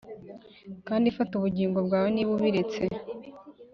[0.87, 2.81] kandi fata ubugingo bwawe niba ubiretse